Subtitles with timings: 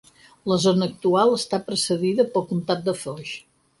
[0.51, 3.37] La zona actual era precedida pel Comptat de Foix.